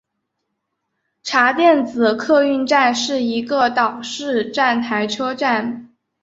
[1.21, 5.93] 茶店子客运站是一个岛式站台车站。